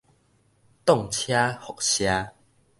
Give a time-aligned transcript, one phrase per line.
[0.83, 2.31] 擋車輻射